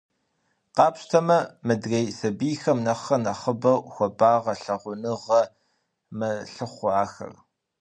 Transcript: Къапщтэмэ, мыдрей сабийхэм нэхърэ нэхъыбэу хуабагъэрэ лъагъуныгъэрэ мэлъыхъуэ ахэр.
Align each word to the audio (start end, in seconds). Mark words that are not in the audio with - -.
Къапщтэмэ, 0.75 1.39
мыдрей 1.65 2.07
сабийхэм 2.17 2.77
нэхърэ 2.85 3.17
нэхъыбэу 3.23 3.79
хуабагъэрэ 3.93 4.59
лъагъуныгъэрэ 4.63 5.51
мэлъыхъуэ 6.17 6.91
ахэр. 7.03 7.31